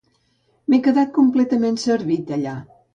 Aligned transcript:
M'he 0.71 0.79
quedat 0.89 1.13
completament 1.19 1.81
servit, 1.87 2.37
allà. 2.41 2.61